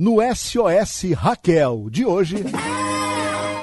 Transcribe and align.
No 0.00 0.18
SOS 0.22 1.12
Raquel 1.12 1.90
de 1.90 2.06
hoje, 2.06 2.36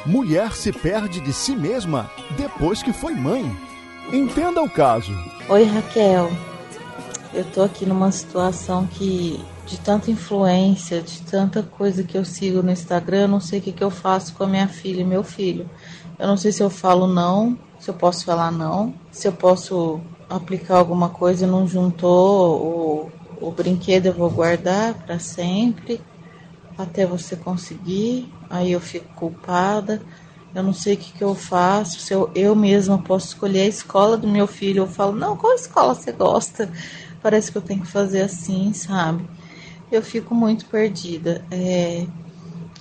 mulher 0.06 0.52
se 0.52 0.70
perde 0.70 1.22
de 1.22 1.32
si 1.32 1.56
mesma 1.56 2.12
depois 2.38 2.84
que 2.84 2.92
foi 2.92 3.14
mãe. 3.14 3.50
Entenda 4.12 4.62
o 4.62 4.70
caso. 4.70 5.14
Oi, 5.48 5.64
Raquel. 5.64 6.30
Eu 7.34 7.46
tô 7.54 7.62
aqui 7.62 7.86
numa 7.86 8.12
situação 8.12 8.86
que 8.86 9.40
de 9.66 9.80
tanta 9.80 10.12
influência, 10.12 11.02
de 11.02 11.22
tanta 11.22 11.64
coisa 11.64 12.04
que 12.04 12.18
eu 12.18 12.26
sigo 12.26 12.62
no 12.62 12.70
Instagram, 12.70 13.22
eu 13.22 13.28
não 13.30 13.40
sei 13.40 13.60
o 13.60 13.62
que, 13.62 13.72
que 13.72 13.84
eu 13.86 13.90
faço 13.90 14.34
com 14.34 14.44
a 14.44 14.48
minha 14.48 14.68
filha 14.68 15.00
e 15.00 15.06
meu 15.06 15.24
filho. 15.24 15.70
Eu 16.20 16.28
não 16.28 16.36
sei 16.36 16.52
se 16.52 16.62
eu 16.62 16.70
falo 16.70 17.08
não, 17.08 17.58
se 17.80 17.90
eu 17.90 17.94
posso 17.94 18.26
falar 18.26 18.52
não, 18.52 18.94
se 19.10 19.26
eu 19.26 19.32
posso 19.32 20.02
aplicar 20.30 20.80
alguma 20.80 21.08
coisa 21.08 21.46
e 21.46 21.50
não 21.50 21.66
juntou 21.66 23.10
o, 23.40 23.48
o 23.48 23.52
brinquedo 23.52 24.08
eu 24.08 24.14
vou 24.14 24.30
guardar 24.30 24.96
para 24.96 25.18
sempre 25.18 26.02
até 26.78 27.06
você 27.06 27.36
conseguir, 27.36 28.28
aí 28.50 28.72
eu 28.72 28.80
fico 28.80 29.08
culpada, 29.16 30.02
eu 30.54 30.64
não 30.64 30.74
sei 30.74 30.94
o 30.96 30.98
que, 30.98 31.14
que 31.14 31.24
eu 31.24 31.36
faço, 31.36 32.00
se 32.00 32.14
eu, 32.14 32.32
eu 32.36 32.56
mesma 32.56 32.98
posso 32.98 33.28
escolher 33.28 33.62
a 33.62 33.68
escola 33.68 34.18
do 34.18 34.28
meu 34.28 34.48
filho, 34.48 34.84
eu 34.84 34.88
falo, 34.88 35.14
não, 35.14 35.36
qual 35.36 35.54
escola 35.54 35.94
você 35.94 36.12
gosta? 36.12 36.72
Parece 37.22 37.52
que 37.52 37.58
eu 37.58 37.62
tenho 37.62 37.82
que 37.82 37.92
fazer 37.92 38.22
assim, 38.22 38.74
sabe? 38.74 39.26
Eu 39.92 40.02
fico 40.02 40.34
muito 40.34 40.66
perdida. 40.66 41.46
É, 41.52 42.06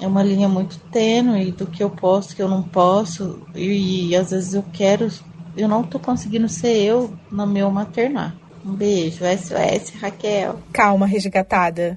é 0.01 0.07
uma 0.07 0.23
linha 0.23 0.49
muito 0.49 0.79
tênue 0.91 1.51
do 1.52 1.66
que 1.66 1.83
eu 1.83 1.91
posso, 1.91 2.35
que 2.35 2.43
eu 2.43 2.49
não 2.49 2.63
posso, 2.63 3.41
e, 3.55 4.09
e 4.11 4.16
às 4.16 4.30
vezes 4.30 4.55
eu 4.55 4.63
quero, 4.73 5.09
eu 5.57 5.69
não 5.69 5.83
tô 5.83 5.99
conseguindo 5.99 6.49
ser 6.49 6.77
eu 6.77 7.16
no 7.30 7.47
meu 7.47 7.71
maternar. 7.71 8.37
Um 8.65 8.74
beijo, 8.74 9.24
SOS, 9.24 9.91
Raquel. 10.01 10.59
Calma, 10.73 11.07
resgatada. 11.07 11.95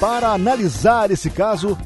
Para 0.00 0.28
analisar 0.28 1.10
esse 1.10 1.28
caso, 1.28 1.76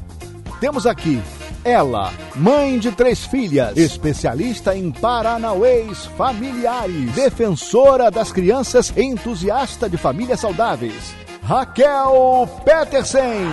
temos 0.59 0.85
aqui 0.85 1.21
ela, 1.65 2.11
mãe 2.35 2.77
de 2.77 2.91
três 2.91 3.25
filhas, 3.25 3.77
especialista 3.77 4.75
em 4.75 4.91
paranauês 4.91 6.05
familiares, 6.17 7.11
defensora 7.13 8.11
das 8.11 8.33
crianças, 8.33 8.93
entusiasta 8.97 9.89
de 9.89 9.95
famílias 9.95 10.41
saudáveis, 10.41 11.15
Raquel 11.41 12.49
Petersen. 12.65 13.47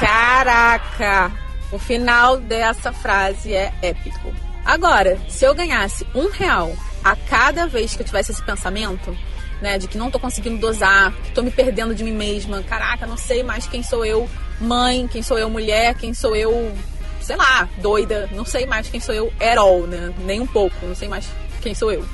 Caraca! 0.00 1.30
O 1.70 1.78
final 1.78 2.38
dessa 2.38 2.90
frase 2.92 3.52
é 3.52 3.70
épico. 3.82 4.32
Agora, 4.64 5.18
se 5.28 5.44
eu 5.44 5.54
ganhasse 5.54 6.06
um 6.14 6.30
real 6.30 6.72
a 7.04 7.14
cada 7.14 7.66
vez 7.66 7.94
que 7.94 8.00
eu 8.02 8.06
tivesse 8.06 8.32
esse 8.32 8.42
pensamento, 8.42 9.14
né? 9.60 9.78
De 9.78 9.88
que 9.88 9.98
não 9.98 10.10
tô 10.10 10.18
conseguindo 10.18 10.58
dosar, 10.58 11.12
que 11.12 11.32
tô 11.32 11.42
me 11.42 11.50
perdendo 11.50 11.94
de 11.94 12.04
mim 12.04 12.12
mesma. 12.12 12.62
Caraca, 12.62 13.06
não 13.06 13.16
sei 13.16 13.42
mais 13.42 13.66
quem 13.66 13.82
sou 13.82 14.04
eu 14.04 14.28
mãe, 14.60 15.06
quem 15.06 15.22
sou 15.22 15.38
eu 15.38 15.48
mulher, 15.48 15.94
quem 15.94 16.12
sou 16.12 16.34
eu, 16.34 16.72
sei 17.20 17.36
lá, 17.36 17.68
doida. 17.78 18.28
Não 18.32 18.44
sei 18.44 18.66
mais 18.66 18.88
quem 18.88 19.00
sou 19.00 19.14
eu 19.14 19.32
at 19.40 19.56
all, 19.56 19.86
né? 19.86 20.12
Nem 20.24 20.40
um 20.40 20.46
pouco, 20.46 20.86
não 20.86 20.94
sei 20.94 21.08
mais 21.08 21.26
quem 21.60 21.74
sou 21.74 21.92
eu. 21.92 22.04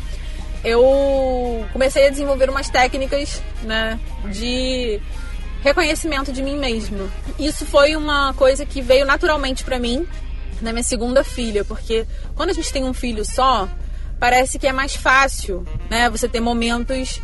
Eu 0.62 1.66
comecei 1.72 2.06
a 2.06 2.10
desenvolver 2.10 2.48
umas 2.48 2.70
técnicas, 2.70 3.42
né? 3.62 3.98
De 4.30 5.00
reconhecimento 5.62 6.32
de 6.32 6.42
mim 6.42 6.58
mesma. 6.58 7.08
Isso 7.38 7.64
foi 7.66 7.96
uma 7.96 8.32
coisa 8.34 8.64
que 8.64 8.80
veio 8.80 9.06
naturalmente 9.06 9.64
para 9.64 9.78
mim 9.78 10.06
na 10.60 10.72
minha 10.72 10.84
segunda 10.84 11.24
filha, 11.24 11.64
porque 11.64 12.06
quando 12.34 12.50
a 12.50 12.52
gente 12.52 12.72
tem 12.72 12.84
um 12.84 12.94
filho 12.94 13.24
só, 13.24 13.68
parece 14.18 14.58
que 14.58 14.66
é 14.66 14.72
mais 14.72 14.94
fácil, 14.94 15.66
né? 15.90 16.08
Você 16.08 16.28
ter 16.28 16.40
momentos 16.40 17.20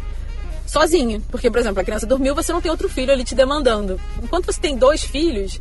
sozinho. 0.70 1.20
Porque, 1.30 1.50
por 1.50 1.58
exemplo, 1.58 1.80
a 1.80 1.84
criança 1.84 2.06
dormiu, 2.06 2.34
você 2.34 2.52
não 2.52 2.60
tem 2.60 2.70
outro 2.70 2.88
filho 2.88 3.12
ali 3.12 3.24
te 3.24 3.34
demandando. 3.34 4.00
Enquanto 4.22 4.46
você 4.46 4.60
tem 4.60 4.76
dois 4.76 5.02
filhos, 5.02 5.60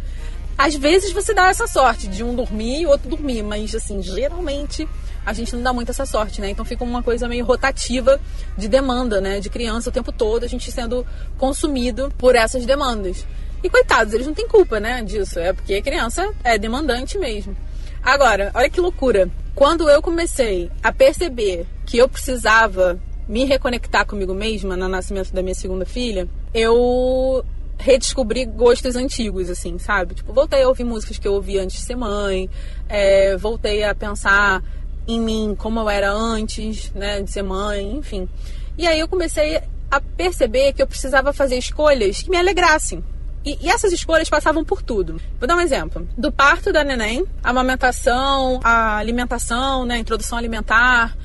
às 0.58 0.76
vezes 0.76 1.12
você 1.12 1.34
dá 1.34 1.48
essa 1.48 1.68
sorte 1.68 2.08
de 2.08 2.24
um 2.24 2.36
dormir 2.36 2.82
e 2.82 2.86
outro 2.86 3.10
dormir, 3.10 3.44
mas 3.44 3.74
assim, 3.74 4.02
geralmente 4.02 4.88
a 5.26 5.34
gente 5.34 5.56
não 5.56 5.64
dá 5.64 5.74
muito 5.74 5.90
essa 5.90 6.06
sorte, 6.06 6.42
né? 6.42 6.50
Então 6.50 6.64
fica 6.66 6.84
uma 6.84 7.04
coisa 7.04 7.28
meio 7.28 7.46
rotativa 7.46 8.20
de 8.58 8.68
demanda, 8.68 9.20
né? 9.20 9.40
De 9.40 9.50
criança 9.50 9.90
o 9.90 9.94
tempo 9.94 10.12
todo, 10.12 10.44
a 10.44 10.48
gente 10.48 10.72
sendo 10.72 11.06
consumido 11.38 12.14
por 12.18 12.36
essas 12.36 12.66
demandas. 12.66 13.26
E 13.64 13.70
coitados, 13.70 14.14
eles 14.14 14.28
não 14.28 14.34
têm 14.34 14.48
culpa, 14.48 14.80
né, 14.80 15.04
disso. 15.04 15.38
É 15.38 15.52
porque 15.52 15.74
a 15.74 15.82
criança 15.82 16.30
é 16.44 16.58
demandante 16.58 17.18
mesmo. 17.18 17.56
Agora, 18.02 18.52
olha 18.54 18.70
que 18.70 18.80
loucura. 18.80 19.30
Quando 19.54 19.90
eu 19.90 20.02
comecei 20.02 20.72
a 20.82 20.92
perceber 20.92 21.68
que 21.86 21.98
eu 21.98 22.08
precisava 22.08 22.98
me 23.30 23.46
reconectar 23.46 24.08
comigo 24.08 24.34
mesma 24.34 24.76
no 24.76 24.90
nascimento 24.90 25.32
da 25.32 25.44
minha 25.44 25.54
segunda 25.54 25.86
filha, 25.86 26.28
eu 26.52 27.46
redescobri 27.78 28.44
gostos 28.44 28.96
antigos, 28.96 29.52
assim, 29.52 29.78
sabe? 29.78 30.16
Tipo, 30.16 30.34
voltei 30.34 30.64
a 30.64 30.68
ouvir 30.68 30.84
músicas 30.84 31.20
que 31.20 31.28
eu 31.28 31.34
ouvia 31.34 31.62
antes 31.62 31.78
de 31.78 31.84
ser 31.84 31.96
mãe, 31.96 32.50
é, 32.90 33.38
voltei 33.38 33.84
a 33.84 33.94
pensar 33.94 34.64
em 35.08 35.22
mim 35.22 35.56
como 35.56 35.80
eu 35.80 35.88
era 35.88 36.12
antes, 36.12 36.92
né, 36.94 37.22
de 37.22 37.32
ser 37.32 37.44
mãe, 37.44 37.98
enfim. 37.98 38.28
E 38.76 38.88
aí 38.88 39.00
eu 39.00 39.08
comecei 39.08 39.62
a 39.92 40.02
perceber 40.02 40.74
que 40.74 40.82
eu 40.82 40.88
precisava 40.88 41.32
fazer 41.32 41.58
escolhas 41.58 42.24
que 42.24 42.32
me 42.32 42.38
alegrassem. 42.38 43.04
E, 43.46 43.58
e, 43.62 43.70
essas 43.70 43.94
escolhas 43.94 44.30
passavam 44.30 44.66
por 44.66 44.82
tudo. 44.82 45.22
Vou 45.40 45.48
dar 45.48 45.56
um 45.56 45.62
exemplo. 45.62 46.08
Do 46.18 46.32
parto 46.32 46.74
da 46.74 46.84
neném, 46.84 47.26
a 47.44 47.52
amamentação, 47.52 48.60
a 48.64 48.98
alimentação, 48.98 49.86
né, 49.86 49.96
a 49.96 50.00
introdução 50.00 50.38
alimentar, 50.38 51.16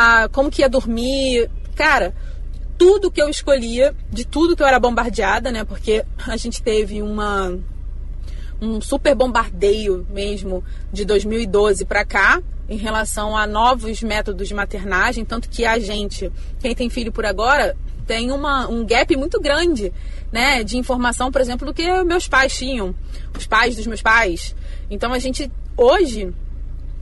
a 0.00 0.30
como 0.30 0.50
que 0.50 0.62
ia 0.62 0.68
dormir. 0.68 1.50
Cara, 1.76 2.14
tudo 2.78 3.10
que 3.10 3.20
eu 3.20 3.28
escolhia, 3.28 3.94
de 4.10 4.24
tudo 4.24 4.56
que 4.56 4.62
eu 4.62 4.66
era 4.66 4.80
bombardeada, 4.80 5.52
né? 5.52 5.62
Porque 5.62 6.02
a 6.26 6.38
gente 6.38 6.62
teve 6.62 7.02
uma 7.02 7.58
um 8.62 8.80
super 8.80 9.14
bombardeio 9.14 10.06
mesmo 10.10 10.62
de 10.92 11.04
2012 11.04 11.84
para 11.86 12.04
cá 12.04 12.42
em 12.68 12.76
relação 12.76 13.36
a 13.36 13.46
novos 13.46 14.02
métodos 14.02 14.48
de 14.48 14.54
maternagem, 14.54 15.24
tanto 15.24 15.48
que 15.48 15.64
a 15.64 15.78
gente, 15.78 16.30
quem 16.60 16.74
tem 16.74 16.88
filho 16.88 17.10
por 17.10 17.24
agora, 17.24 17.76
tem 18.06 18.30
uma, 18.30 18.68
um 18.68 18.84
gap 18.84 19.16
muito 19.16 19.40
grande, 19.40 19.92
né, 20.30 20.62
de 20.62 20.76
informação, 20.76 21.32
por 21.32 21.40
exemplo, 21.40 21.66
do 21.66 21.74
que 21.74 22.04
meus 22.04 22.28
pais 22.28 22.54
tinham, 22.54 22.94
os 23.36 23.46
pais 23.46 23.76
dos 23.76 23.86
meus 23.86 24.02
pais. 24.02 24.54
Então 24.90 25.12
a 25.12 25.18
gente 25.18 25.50
hoje 25.76 26.32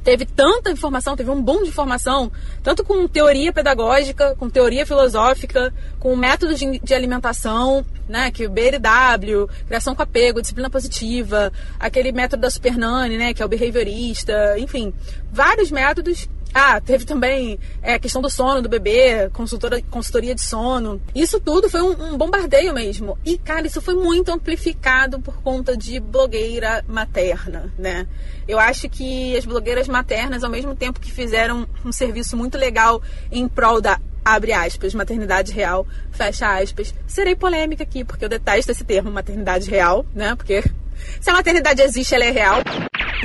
teve 0.02 0.24
tanta 0.24 0.70
informação, 0.70 1.16
teve 1.16 1.30
um 1.30 1.42
boom 1.42 1.62
de 1.62 1.68
informação, 1.68 2.30
tanto 2.62 2.84
com 2.84 3.06
teoria 3.06 3.52
pedagógica, 3.52 4.34
com 4.36 4.48
teoria 4.48 4.86
filosófica, 4.86 5.72
com 5.98 6.16
métodos 6.16 6.58
de, 6.58 6.78
de 6.78 6.94
alimentação, 6.94 7.84
né, 8.08 8.30
que 8.30 8.46
o 8.46 8.50
BLW, 8.50 9.48
criação 9.66 9.94
com 9.94 10.02
apego, 10.02 10.40
disciplina 10.40 10.70
positiva, 10.70 11.52
aquele 11.78 12.12
método 12.12 12.42
da 12.42 12.50
Supernani, 12.50 13.18
né, 13.18 13.34
que 13.34 13.42
é 13.42 13.44
o 13.44 13.48
behaviorista, 13.48 14.58
enfim, 14.58 14.92
vários 15.30 15.70
métodos 15.70 16.28
ah, 16.58 16.80
teve 16.80 17.04
também 17.04 17.58
é, 17.80 17.94
a 17.94 17.98
questão 17.98 18.20
do 18.20 18.28
sono 18.28 18.60
do 18.60 18.68
bebê, 18.68 19.30
consultora, 19.32 19.80
consultoria 19.90 20.34
de 20.34 20.40
sono. 20.40 21.00
Isso 21.14 21.40
tudo 21.40 21.70
foi 21.70 21.80
um, 21.80 22.14
um, 22.14 22.18
bombardeio 22.18 22.74
mesmo. 22.74 23.16
E, 23.24 23.38
cara, 23.38 23.66
isso 23.66 23.80
foi 23.80 23.94
muito 23.94 24.30
amplificado 24.30 25.20
por 25.20 25.40
conta 25.40 25.76
de 25.76 26.00
blogueira 26.00 26.84
materna, 26.88 27.72
né? 27.78 28.06
Eu 28.46 28.58
acho 28.58 28.88
que 28.88 29.36
as 29.36 29.46
blogueiras 29.46 29.88
maternas, 29.88 30.42
ao 30.42 30.50
mesmo 30.50 30.74
tempo 30.74 31.00
que 31.00 31.12
fizeram 31.12 31.66
um 31.84 31.92
serviço 31.92 32.36
muito 32.36 32.58
legal 32.58 33.00
em 33.30 33.46
prol 33.48 33.80
da 33.80 34.00
abre 34.24 34.52
aspas, 34.52 34.92
maternidade 34.92 35.52
real, 35.52 35.86
fecha 36.10 36.58
aspas. 36.58 36.94
Serei 37.06 37.34
polêmica 37.34 37.82
aqui, 37.82 38.04
porque 38.04 38.24
eu 38.24 38.28
detesto 38.28 38.72
esse 38.72 38.84
termo 38.84 39.10
maternidade 39.10 39.70
real, 39.70 40.04
né? 40.14 40.34
Porque 40.34 40.62
se 41.20 41.30
a 41.30 41.32
maternidade 41.32 41.80
existe, 41.80 42.14
ela 42.14 42.24
é 42.24 42.30
real. 42.30 42.58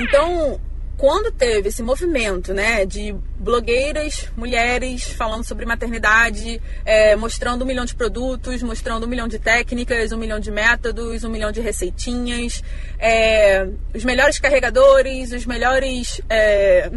Então, 0.00 0.58
quando 0.96 1.32
teve 1.32 1.68
esse 1.68 1.82
movimento, 1.82 2.54
né, 2.54 2.86
de 2.86 3.14
blogueiras, 3.36 4.28
mulheres 4.36 5.04
falando 5.04 5.44
sobre 5.44 5.66
maternidade, 5.66 6.60
é, 6.84 7.16
mostrando 7.16 7.62
um 7.62 7.66
milhão 7.66 7.84
de 7.84 7.94
produtos, 7.94 8.62
mostrando 8.62 9.04
um 9.04 9.08
milhão 9.08 9.26
de 9.26 9.38
técnicas, 9.38 10.12
um 10.12 10.18
milhão 10.18 10.38
de 10.38 10.50
métodos, 10.50 11.24
um 11.24 11.30
milhão 11.30 11.50
de 11.50 11.60
receitinhas, 11.60 12.62
é, 12.98 13.68
os 13.94 14.04
melhores 14.04 14.38
carregadores, 14.38 15.32
os 15.32 15.44
melhores, 15.46 16.20
é, 16.30 16.90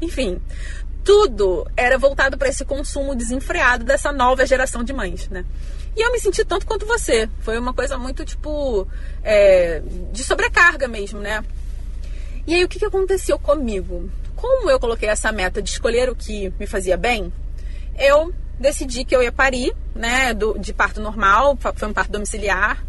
enfim, 0.00 0.40
tudo 1.04 1.66
era 1.76 1.98
voltado 1.98 2.38
para 2.38 2.48
esse 2.48 2.64
consumo 2.64 3.14
desenfreado 3.14 3.84
dessa 3.84 4.12
nova 4.12 4.46
geração 4.46 4.84
de 4.84 4.92
mães, 4.92 5.28
né? 5.28 5.44
E 5.96 6.06
eu 6.06 6.12
me 6.12 6.20
senti 6.20 6.44
tanto 6.44 6.66
quanto 6.66 6.86
você. 6.86 7.28
Foi 7.40 7.58
uma 7.58 7.74
coisa 7.74 7.98
muito, 7.98 8.24
tipo, 8.24 8.86
é, 9.24 9.82
de 10.12 10.22
sobrecarga 10.22 10.86
mesmo, 10.86 11.18
né? 11.18 11.42
E 12.46 12.54
aí 12.54 12.64
o 12.64 12.68
que, 12.68 12.78
que 12.78 12.84
aconteceu 12.84 13.38
comigo? 13.38 14.10
Como 14.34 14.70
eu 14.70 14.80
coloquei 14.80 15.08
essa 15.08 15.30
meta 15.30 15.60
de 15.60 15.70
escolher 15.70 16.08
o 16.08 16.16
que 16.16 16.52
me 16.58 16.66
fazia 16.66 16.96
bem, 16.96 17.32
eu 17.98 18.32
decidi 18.58 19.04
que 19.04 19.14
eu 19.14 19.22
ia 19.22 19.32
parir, 19.32 19.74
né, 19.94 20.34
do, 20.34 20.58
de 20.58 20.72
parto 20.72 21.00
normal, 21.00 21.56
foi 21.74 21.88
um 21.88 21.92
parto 21.92 22.12
domiciliar. 22.12 22.84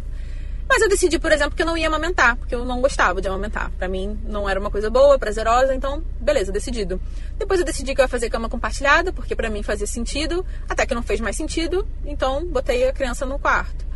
Mas 0.68 0.80
eu 0.80 0.88
decidi, 0.88 1.18
por 1.18 1.30
exemplo, 1.30 1.54
que 1.54 1.62
eu 1.62 1.66
não 1.66 1.76
ia 1.76 1.86
amamentar, 1.86 2.36
porque 2.36 2.54
eu 2.54 2.64
não 2.64 2.80
gostava 2.80 3.20
de 3.20 3.28
amamentar. 3.28 3.70
Para 3.72 3.88
mim 3.88 4.18
não 4.24 4.48
era 4.48 4.58
uma 4.58 4.70
coisa 4.70 4.88
boa, 4.88 5.18
prazerosa, 5.18 5.74
então 5.74 6.02
beleza, 6.18 6.50
decidido. 6.50 7.00
Depois 7.38 7.60
eu 7.60 7.66
decidi 7.66 7.94
que 7.94 8.00
eu 8.00 8.04
ia 8.04 8.08
fazer 8.08 8.30
cama 8.30 8.48
compartilhada, 8.48 9.12
porque 9.12 9.36
para 9.36 9.50
mim 9.50 9.62
fazia 9.62 9.86
sentido, 9.86 10.46
até 10.68 10.86
que 10.86 10.94
não 10.94 11.02
fez 11.02 11.20
mais 11.20 11.36
sentido, 11.36 11.86
então 12.06 12.46
botei 12.46 12.88
a 12.88 12.92
criança 12.92 13.26
no 13.26 13.38
quarto. 13.38 13.91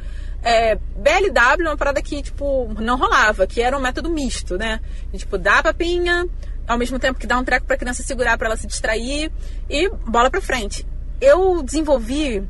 É, 0.49 0.77
BLW 0.77 1.67
é 1.67 1.71
uma 1.71 1.77
parada 1.77 2.01
que, 2.01 2.23
tipo, 2.23 2.73
não 2.79 2.97
rolava, 2.97 3.49
que 3.49 3.61
era 3.61 3.77
um 3.77 3.81
método 3.81 4.09
misto, 4.09 4.57
né? 4.57 4.79
E, 5.13 5.19
tipo, 5.19 5.37
dá 5.37 5.61
papinha, 5.61 6.25
ao 6.69 6.79
mesmo 6.79 7.01
tempo 7.01 7.19
que 7.19 7.27
dá 7.27 7.37
um 7.37 7.43
treco 7.43 7.67
pra 7.67 7.77
criança 7.77 8.05
segurar 8.05 8.39
para 8.39 8.47
ela 8.47 8.57
se 8.57 8.65
distrair 8.65 9.33
e 9.69 9.89
bola 10.07 10.31
pra 10.31 10.41
frente. 10.41 10.87
Eu 11.21 11.65
desenvolvi 11.65 12.47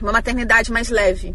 uma 0.00 0.12
maternidade 0.12 0.70
mais 0.70 0.90
leve. 0.90 1.34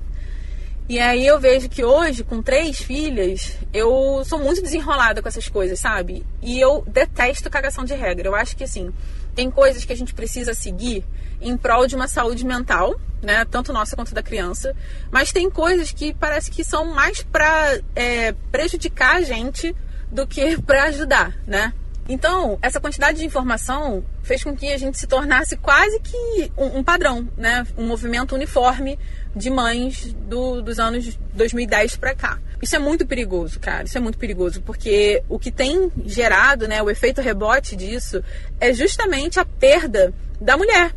E 0.88 1.00
aí 1.00 1.28
eu 1.28 1.38
vejo 1.38 1.68
que 1.68 1.84
hoje, 1.84 2.24
com 2.24 2.42
três 2.42 2.80
filhas, 2.80 3.58
eu 3.74 4.24
sou 4.24 4.40
muito 4.40 4.62
desenrolada 4.62 5.22
com 5.22 5.28
essas 5.28 5.50
coisas, 5.50 5.82
sabe? 5.82 6.26
E 6.42 6.58
eu 6.62 6.82
detesto 6.88 7.50
cagação 7.50 7.84
de 7.84 7.94
regra. 7.94 8.30
Eu 8.30 8.36
acho 8.36 8.56
que 8.56 8.64
assim, 8.64 8.94
tem 9.36 9.52
coisas 9.52 9.84
que 9.84 9.92
a 9.92 9.98
gente 9.98 10.14
precisa 10.14 10.54
seguir 10.54 11.04
em 11.42 11.58
prol 11.58 11.88
de 11.88 11.96
uma 11.96 12.08
saúde 12.08 12.46
mental, 12.46 12.96
né? 13.26 13.44
Tanto 13.46 13.74
nossa 13.74 13.96
quanto 13.96 14.14
da 14.14 14.24
criança. 14.24 14.76
Mas 15.12 15.32
tem 15.32 15.50
coisas 15.50 15.92
que 15.92 16.14
parece 16.14 16.50
que 16.50 16.64
são 16.64 16.86
mais 16.86 17.24
para 17.24 17.80
é, 17.96 18.32
prejudicar 18.52 19.18
a 19.18 19.22
gente 19.22 19.76
do 20.12 20.26
que 20.26 20.58
para 20.64 20.84
ajudar, 20.86 21.36
né? 21.46 21.74
Então, 22.08 22.60
essa 22.62 22.80
quantidade 22.80 23.18
de 23.18 23.26
informação 23.26 24.06
fez 24.22 24.44
com 24.44 24.56
que 24.56 24.72
a 24.72 24.78
gente 24.78 24.98
se 24.98 25.08
tornasse 25.08 25.58
quase 25.58 26.00
que 26.00 26.52
um, 26.56 26.78
um 26.78 26.84
padrão, 26.84 27.28
né? 27.36 27.66
Um 27.76 27.88
movimento 27.88 28.36
uniforme 28.36 29.00
de 29.36 29.50
mães 29.50 30.14
do, 30.14 30.62
dos 30.62 30.80
anos 30.80 31.18
2010 31.34 31.98
para 31.98 32.14
cá. 32.14 32.40
Isso 32.62 32.76
é 32.76 32.80
muito 32.80 33.06
perigoso, 33.06 33.60
cara. 33.60 33.84
Isso 33.84 33.98
é 33.98 34.02
muito 34.02 34.18
perigoso, 34.18 34.62
porque 34.62 35.24
o 35.28 35.38
que 35.38 35.52
tem 35.52 35.92
gerado, 36.06 36.68
né, 36.68 36.82
o 36.82 36.90
efeito 36.90 37.22
rebote 37.22 37.76
disso 37.76 38.24
é 38.60 38.72
justamente 38.72 39.40
a 39.40 39.46
perda 39.46 40.14
da 40.40 40.56
mulher. 40.56 40.94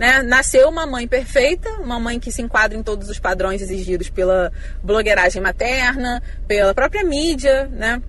Né? 0.00 0.22
Nasceu 0.22 0.66
uma 0.70 0.86
mãe 0.86 1.06
perfeita, 1.06 1.68
uma 1.72 2.00
mãe 2.00 2.18
que 2.18 2.32
se 2.32 2.40
enquadra 2.40 2.74
em 2.74 2.82
todos 2.82 3.10
os 3.10 3.18
padrões 3.18 3.60
exigidos 3.60 4.08
pela 4.08 4.50
blogueiragem 4.82 5.42
materna, 5.42 6.22
pela 6.48 6.72
própria 6.72 7.04
mídia, 7.04 7.66
né? 7.66 8.00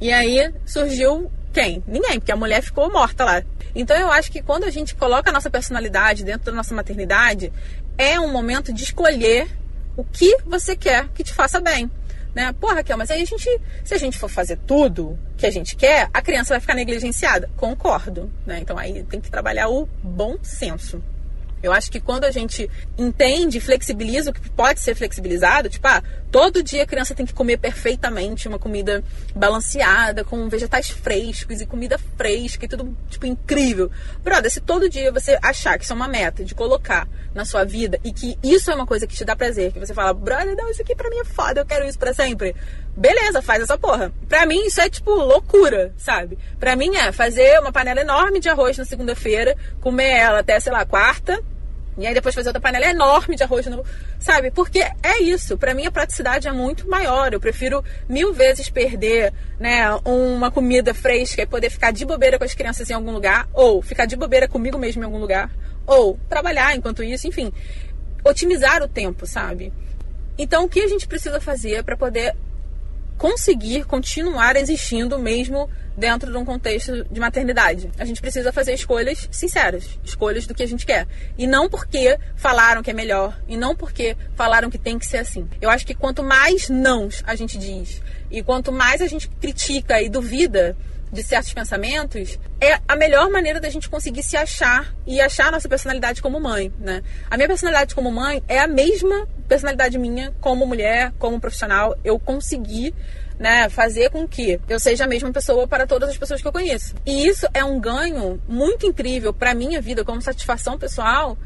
E 0.00 0.10
aí 0.10 0.50
surgiu 0.64 1.30
quem? 1.52 1.84
Ninguém, 1.86 2.18
porque 2.18 2.32
a 2.32 2.36
mulher 2.36 2.62
ficou 2.62 2.90
morta 2.90 3.22
lá. 3.22 3.42
Então 3.74 3.94
eu 3.98 4.10
acho 4.10 4.32
que 4.32 4.40
quando 4.40 4.64
a 4.64 4.70
gente 4.70 4.94
coloca 4.94 5.28
a 5.28 5.32
nossa 5.32 5.50
personalidade 5.50 6.24
dentro 6.24 6.46
da 6.46 6.52
nossa 6.52 6.74
maternidade, 6.74 7.52
é 7.98 8.18
um 8.18 8.32
momento 8.32 8.72
de 8.72 8.82
escolher 8.82 9.46
o 9.94 10.02
que 10.02 10.38
você 10.46 10.74
quer 10.74 11.06
que 11.08 11.22
te 11.22 11.34
faça 11.34 11.60
bem. 11.60 11.90
Né? 12.34 12.50
Pô, 12.58 12.68
Raquel, 12.68 12.96
mas 12.96 13.10
aí 13.10 13.20
a 13.20 13.26
gente, 13.26 13.60
se 13.84 13.92
a 13.92 13.98
gente 13.98 14.16
for 14.16 14.30
fazer 14.30 14.56
tudo 14.66 15.18
que 15.36 15.44
a 15.44 15.50
gente 15.50 15.76
quer, 15.76 16.08
a 16.14 16.22
criança 16.22 16.54
vai 16.54 16.60
ficar 16.60 16.72
negligenciada. 16.72 17.50
Concordo. 17.58 18.32
Né? 18.46 18.60
Então 18.62 18.78
aí 18.78 19.04
tem 19.04 19.20
que 19.20 19.30
trabalhar 19.30 19.68
o 19.68 19.86
bom 20.02 20.38
senso. 20.42 21.02
Eu 21.66 21.72
acho 21.72 21.90
que 21.90 22.00
quando 22.00 22.24
a 22.24 22.30
gente 22.30 22.70
entende, 22.96 23.60
flexibiliza 23.60 24.30
o 24.30 24.32
que 24.32 24.48
pode 24.50 24.80
ser 24.80 24.94
flexibilizado, 24.94 25.68
tipo, 25.68 25.86
ah, 25.88 26.02
todo 26.30 26.62
dia 26.62 26.84
a 26.84 26.86
criança 26.86 27.14
tem 27.14 27.26
que 27.26 27.34
comer 27.34 27.56
perfeitamente 27.58 28.46
uma 28.46 28.58
comida 28.58 29.02
balanceada, 29.34 30.22
com 30.22 30.48
vegetais 30.48 30.88
frescos 30.88 31.60
e 31.60 31.66
comida 31.66 31.98
fresca 32.16 32.64
e 32.64 32.68
tudo, 32.68 32.96
tipo, 33.08 33.26
incrível. 33.26 33.90
Brother, 34.22 34.50
se 34.50 34.60
todo 34.60 34.88
dia 34.88 35.10
você 35.10 35.38
achar 35.42 35.76
que 35.76 35.84
isso 35.84 35.92
é 35.92 35.96
uma 35.96 36.06
meta 36.06 36.44
de 36.44 36.54
colocar 36.54 37.08
na 37.34 37.44
sua 37.44 37.64
vida 37.64 37.98
e 38.04 38.12
que 38.12 38.38
isso 38.42 38.70
é 38.70 38.74
uma 38.74 38.86
coisa 38.86 39.06
que 39.06 39.16
te 39.16 39.24
dá 39.24 39.34
prazer, 39.34 39.72
que 39.72 39.78
você 39.80 39.92
fala, 39.92 40.14
brother, 40.14 40.56
não, 40.56 40.70
isso 40.70 40.82
aqui 40.82 40.94
pra 40.94 41.10
mim 41.10 41.18
é 41.18 41.24
foda, 41.24 41.60
eu 41.60 41.66
quero 41.66 41.84
isso 41.84 41.98
pra 41.98 42.14
sempre. 42.14 42.54
Beleza, 42.96 43.42
faz 43.42 43.62
essa 43.62 43.76
porra. 43.76 44.10
Pra 44.28 44.46
mim 44.46 44.64
isso 44.66 44.80
é 44.80 44.88
tipo 44.88 45.10
loucura, 45.10 45.92
sabe? 45.98 46.38
Pra 46.58 46.74
mim 46.74 46.96
é 46.96 47.12
fazer 47.12 47.60
uma 47.60 47.70
panela 47.70 48.00
enorme 48.00 48.40
de 48.40 48.48
arroz 48.48 48.78
na 48.78 48.84
segunda-feira, 48.84 49.56
comer 49.80 50.12
ela 50.12 50.38
até, 50.38 50.58
sei 50.58 50.72
lá, 50.72 50.84
quarta, 50.86 51.42
e 51.98 52.06
aí 52.06 52.12
depois 52.12 52.34
fazer 52.34 52.48
outra 52.48 52.60
panela 52.60 52.86
enorme 52.86 53.36
de 53.36 53.42
arroz 53.42 53.66
novo. 53.66 53.84
Sabe? 54.18 54.50
Porque 54.50 54.80
é 54.80 55.22
isso. 55.22 55.56
Para 55.56 55.74
mim 55.74 55.86
a 55.86 55.90
praticidade 55.90 56.46
é 56.46 56.52
muito 56.52 56.88
maior. 56.88 57.32
Eu 57.32 57.40
prefiro 57.40 57.82
mil 58.08 58.32
vezes 58.32 58.68
perder, 58.68 59.32
né, 59.58 59.88
uma 60.04 60.50
comida 60.50 60.92
fresca 60.92 61.42
e 61.42 61.46
poder 61.46 61.70
ficar 61.70 61.92
de 61.92 62.04
bobeira 62.04 62.38
com 62.38 62.44
as 62.44 62.54
crianças 62.54 62.90
em 62.90 62.94
algum 62.94 63.12
lugar, 63.12 63.48
ou 63.52 63.80
ficar 63.80 64.06
de 64.06 64.16
bobeira 64.16 64.46
comigo 64.46 64.78
mesmo 64.78 65.02
em 65.02 65.04
algum 65.06 65.18
lugar, 65.18 65.50
ou 65.86 66.18
trabalhar 66.28 66.76
enquanto 66.76 67.02
isso, 67.02 67.26
enfim. 67.26 67.52
Otimizar 68.24 68.82
o 68.82 68.88
tempo, 68.88 69.26
sabe? 69.26 69.72
Então 70.38 70.64
o 70.64 70.68
que 70.68 70.80
a 70.80 70.88
gente 70.88 71.08
precisa 71.08 71.40
fazer 71.40 71.82
para 71.82 71.96
poder 71.96 72.36
conseguir 73.16 73.84
continuar 73.84 74.56
existindo 74.56 75.18
mesmo 75.18 75.68
dentro 75.96 76.30
de 76.30 76.36
um 76.36 76.44
contexto 76.44 77.04
de 77.10 77.18
maternidade. 77.18 77.90
A 77.98 78.04
gente 78.04 78.20
precisa 78.20 78.52
fazer 78.52 78.74
escolhas 78.74 79.28
sinceras, 79.30 79.98
escolhas 80.04 80.46
do 80.46 80.54
que 80.54 80.62
a 80.62 80.68
gente 80.68 80.84
quer. 80.84 81.06
E 81.38 81.46
não 81.46 81.68
porque 81.68 82.18
falaram 82.36 82.82
que 82.82 82.90
é 82.90 82.94
melhor, 82.94 83.38
e 83.48 83.56
não 83.56 83.74
porque 83.74 84.16
falaram 84.34 84.68
que 84.68 84.78
tem 84.78 84.98
que 84.98 85.06
ser 85.06 85.18
assim. 85.18 85.48
Eu 85.60 85.70
acho 85.70 85.86
que 85.86 85.94
quanto 85.94 86.22
mais 86.22 86.68
nãos 86.68 87.22
a 87.26 87.34
gente 87.34 87.56
diz, 87.56 88.02
e 88.30 88.42
quanto 88.42 88.70
mais 88.70 89.00
a 89.00 89.06
gente 89.06 89.28
critica 89.28 90.02
e 90.02 90.08
duvida 90.08 90.76
de 91.12 91.22
certos 91.22 91.52
pensamentos, 91.52 92.38
é 92.60 92.78
a 92.86 92.96
melhor 92.96 93.30
maneira 93.30 93.60
da 93.60 93.68
gente 93.68 93.88
conseguir 93.88 94.22
se 94.22 94.36
achar 94.36 94.94
e 95.06 95.20
achar 95.20 95.48
a 95.48 95.52
nossa 95.52 95.68
personalidade 95.68 96.20
como 96.20 96.40
mãe, 96.40 96.72
né? 96.78 97.02
A 97.30 97.36
minha 97.36 97.48
personalidade 97.48 97.94
como 97.94 98.10
mãe 98.10 98.42
é 98.48 98.58
a 98.58 98.66
mesma 98.66 99.26
personalidade 99.48 99.98
minha 99.98 100.32
como 100.40 100.66
mulher, 100.66 101.12
como 101.18 101.40
profissional. 101.40 101.96
Eu 102.04 102.18
consegui 102.18 102.94
né, 103.38 103.68
fazer 103.68 104.10
com 104.10 104.26
que 104.26 104.60
eu 104.68 104.80
seja 104.80 105.04
a 105.04 105.08
mesma 105.08 105.30
pessoa 105.32 105.68
para 105.68 105.86
todas 105.86 106.08
as 106.08 106.16
pessoas 106.16 106.40
que 106.40 106.48
eu 106.48 106.52
conheço. 106.52 106.94
E 107.04 107.26
isso 107.26 107.46
é 107.52 107.62
um 107.64 107.78
ganho 107.78 108.40
muito 108.48 108.86
incrível 108.86 109.32
para 109.32 109.54
minha 109.54 109.80
vida 109.80 110.04
como 110.04 110.20
satisfação 110.22 110.78
pessoal. 110.78 111.36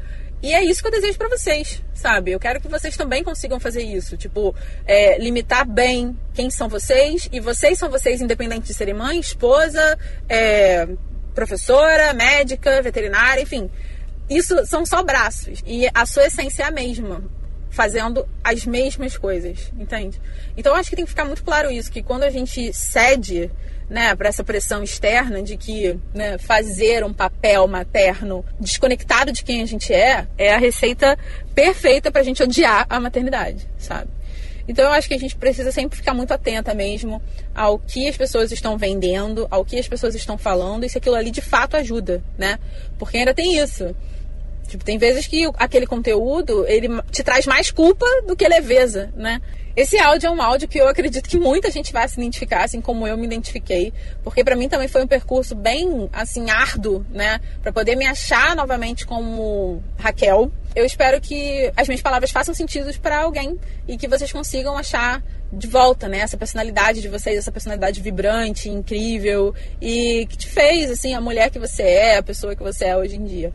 E 0.41 0.53
é 0.53 0.63
isso 0.63 0.81
que 0.81 0.87
eu 0.87 0.91
desejo 0.91 1.17
para 1.17 1.29
vocês, 1.29 1.83
sabe? 1.93 2.31
Eu 2.31 2.39
quero 2.39 2.59
que 2.59 2.67
vocês 2.67 2.97
também 2.97 3.23
consigam 3.23 3.59
fazer 3.59 3.83
isso. 3.83 4.17
Tipo, 4.17 4.55
é, 4.85 5.17
limitar 5.19 5.67
bem 5.67 6.17
quem 6.33 6.49
são 6.49 6.67
vocês. 6.67 7.29
E 7.31 7.39
vocês 7.39 7.77
são 7.77 7.89
vocês, 7.89 8.21
independente 8.21 8.67
de 8.67 8.73
serem 8.73 8.93
mãe, 8.93 9.19
esposa, 9.19 9.97
é, 10.27 10.87
professora, 11.35 12.13
médica, 12.13 12.81
veterinária, 12.81 13.41
enfim. 13.41 13.69
Isso 14.29 14.65
são 14.65 14.85
só 14.85 15.03
braços. 15.03 15.61
E 15.65 15.87
a 15.93 16.05
sua 16.05 16.25
essência 16.25 16.63
é 16.63 16.65
a 16.65 16.71
mesma 16.71 17.23
fazendo 17.71 18.27
as 18.43 18.65
mesmas 18.65 19.17
coisas, 19.17 19.71
entende? 19.79 20.21
Então 20.55 20.75
acho 20.75 20.89
que 20.89 20.95
tem 20.95 21.05
que 21.05 21.09
ficar 21.09 21.25
muito 21.25 21.43
claro 21.43 21.71
isso, 21.71 21.91
que 21.91 22.03
quando 22.03 22.23
a 22.23 22.29
gente 22.29 22.71
cede 22.73 23.49
né, 23.89 24.15
para 24.15 24.29
essa 24.29 24.43
pressão 24.43 24.83
externa 24.83 25.41
de 25.41 25.57
que 25.57 25.97
né, 26.13 26.37
fazer 26.37 27.03
um 27.03 27.13
papel 27.13 27.67
materno 27.67 28.45
desconectado 28.59 29.31
de 29.31 29.43
quem 29.43 29.61
a 29.61 29.65
gente 29.65 29.91
é, 29.93 30.27
é 30.37 30.53
a 30.53 30.57
receita 30.57 31.17
perfeita 31.55 32.11
para 32.11 32.21
a 32.21 32.23
gente 32.23 32.43
odiar 32.43 32.85
a 32.89 32.99
maternidade, 32.99 33.67
sabe? 33.77 34.09
Então 34.67 34.85
eu 34.85 34.91
acho 34.91 35.07
que 35.07 35.13
a 35.13 35.19
gente 35.19 35.35
precisa 35.35 35.71
sempre 35.71 35.97
ficar 35.97 36.13
muito 36.13 36.33
atenta 36.33 36.73
mesmo 36.73 37.21
ao 37.53 37.79
que 37.79 38.07
as 38.07 38.15
pessoas 38.15 38.51
estão 38.51 38.77
vendendo, 38.77 39.47
ao 39.51 39.65
que 39.65 39.77
as 39.77 39.87
pessoas 39.87 40.15
estão 40.15 40.37
falando 40.37 40.85
e 40.85 40.89
se 40.89 40.97
aquilo 40.97 41.15
ali 41.15 41.31
de 41.31 41.41
fato 41.41 41.75
ajuda, 41.75 42.23
né? 42.37 42.59
Porque 42.97 43.17
ainda 43.17 43.33
tem 43.33 43.57
isso. 43.57 43.93
Tipo, 44.71 44.85
tem 44.85 44.97
vezes 44.97 45.27
que 45.27 45.51
aquele 45.57 45.85
conteúdo, 45.85 46.65
ele 46.65 46.87
te 47.11 47.21
traz 47.21 47.45
mais 47.45 47.69
culpa 47.69 48.05
do 48.25 48.37
que 48.37 48.47
leveza, 48.47 49.11
né? 49.17 49.41
Esse 49.75 49.99
áudio 49.99 50.27
é 50.27 50.31
um 50.31 50.41
áudio 50.41 50.65
que 50.65 50.77
eu 50.77 50.87
acredito 50.87 51.27
que 51.27 51.37
muita 51.37 51.69
gente 51.69 51.91
vai 51.91 52.07
se 52.07 52.17
identificar, 52.17 52.63
assim 52.63 52.79
como 52.79 53.05
eu 53.05 53.17
me 53.17 53.25
identifiquei, 53.25 53.91
porque 54.23 54.45
para 54.45 54.55
mim 54.55 54.69
também 54.69 54.87
foi 54.87 55.03
um 55.03 55.07
percurso 55.07 55.53
bem, 55.53 56.09
assim, 56.13 56.49
árduo, 56.49 57.05
né, 57.09 57.41
para 57.61 57.73
poder 57.73 57.97
me 57.97 58.05
achar 58.05 58.55
novamente 58.55 59.05
como 59.05 59.83
Raquel. 59.97 60.49
Eu 60.73 60.85
espero 60.85 61.19
que 61.19 61.69
as 61.75 61.89
minhas 61.89 62.01
palavras 62.01 62.31
façam 62.31 62.55
sentido 62.55 62.97
para 63.01 63.19
alguém 63.19 63.59
e 63.85 63.97
que 63.97 64.07
vocês 64.07 64.31
consigam 64.31 64.77
achar 64.77 65.21
de 65.51 65.67
volta, 65.67 66.07
né, 66.07 66.19
essa 66.19 66.37
personalidade 66.37 67.01
de 67.01 67.09
vocês, 67.09 67.37
essa 67.37 67.51
personalidade 67.51 67.99
vibrante, 67.99 68.69
incrível 68.69 69.53
e 69.81 70.25
que 70.29 70.37
te 70.37 70.47
fez, 70.47 70.89
assim, 70.89 71.13
a 71.13 71.19
mulher 71.19 71.49
que 71.49 71.59
você 71.59 71.83
é, 71.83 72.17
a 72.17 72.23
pessoa 72.23 72.55
que 72.55 72.63
você 72.63 72.85
é 72.85 72.95
hoje 72.95 73.17
em 73.17 73.25
dia. 73.25 73.53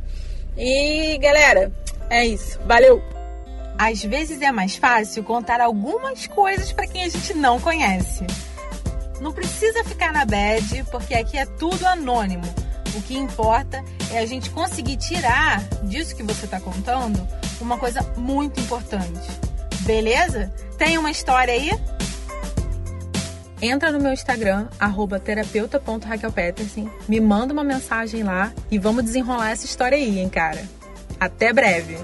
E 0.56 1.18
galera, 1.18 1.70
é 2.08 2.24
isso. 2.24 2.58
Valeu! 2.66 3.02
Às 3.78 4.02
vezes 4.02 4.40
é 4.40 4.50
mais 4.50 4.76
fácil 4.76 5.22
contar 5.22 5.60
algumas 5.60 6.26
coisas 6.26 6.72
para 6.72 6.86
quem 6.86 7.02
a 7.04 7.08
gente 7.08 7.34
não 7.34 7.60
conhece. 7.60 8.24
Não 9.20 9.32
precisa 9.32 9.84
ficar 9.84 10.12
na 10.12 10.24
bad, 10.24 10.84
porque 10.90 11.14
aqui 11.14 11.36
é 11.36 11.44
tudo 11.44 11.86
anônimo. 11.86 12.44
O 12.94 13.02
que 13.02 13.16
importa 13.16 13.84
é 14.10 14.18
a 14.18 14.26
gente 14.26 14.48
conseguir 14.50 14.96
tirar 14.96 15.62
disso 15.82 16.16
que 16.16 16.22
você 16.22 16.46
está 16.46 16.58
contando 16.58 17.26
uma 17.60 17.76
coisa 17.76 18.00
muito 18.16 18.58
importante. 18.60 19.28
Beleza? 19.80 20.50
Tem 20.78 20.96
uma 20.96 21.10
história 21.10 21.52
aí? 21.52 21.70
Entra 23.60 23.90
no 23.92 24.00
meu 24.00 24.12
Instagram, 24.12 24.68
terapeuta.raquelpetersen, 25.18 26.90
me 27.08 27.20
manda 27.20 27.52
uma 27.52 27.64
mensagem 27.64 28.22
lá 28.22 28.52
e 28.70 28.78
vamos 28.78 29.04
desenrolar 29.04 29.50
essa 29.50 29.66
história 29.66 29.96
aí, 29.96 30.18
hein, 30.18 30.28
cara. 30.28 30.62
Até 31.18 31.52
breve! 31.52 31.96